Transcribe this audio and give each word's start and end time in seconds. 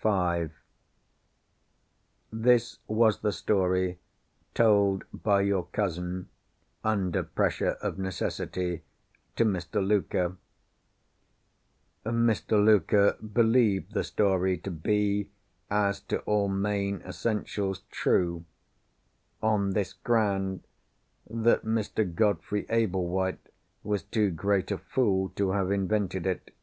V 0.00 0.50
This 2.32 2.78
was 2.86 3.22
the 3.22 3.32
story 3.32 3.98
told 4.54 5.02
by 5.12 5.40
your 5.40 5.64
cousin 5.72 6.28
(under 6.84 7.24
pressure 7.24 7.72
of 7.82 7.98
necessity) 7.98 8.84
to 9.34 9.44
Mr. 9.44 9.84
Luker. 9.84 10.36
Mr. 12.06 12.64
Luker 12.64 13.14
believed 13.14 13.94
the 13.94 14.04
story 14.04 14.58
to 14.58 14.70
be, 14.70 15.28
as 15.68 15.98
to 16.02 16.18
all 16.20 16.46
main 16.48 17.00
essentials, 17.04 17.80
true—on 17.90 19.70
this 19.70 19.92
ground, 19.92 20.62
that 21.28 21.64
Mr. 21.64 22.14
Godfrey 22.14 22.64
Ablewhite 22.70 23.50
was 23.82 24.04
too 24.04 24.30
great 24.30 24.70
a 24.70 24.78
fool 24.78 25.30
to 25.30 25.50
have 25.50 25.72
invented 25.72 26.28
it. 26.28 26.54